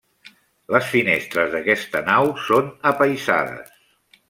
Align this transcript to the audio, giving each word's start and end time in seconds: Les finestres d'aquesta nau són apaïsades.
Les 0.75 0.87
finestres 0.93 1.51
d'aquesta 1.51 2.03
nau 2.09 2.33
són 2.47 2.73
apaïsades. 2.95 3.73